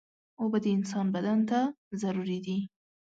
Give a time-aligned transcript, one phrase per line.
[0.41, 1.59] اوبه د انسان بدن ته
[2.01, 2.57] ضروري دي.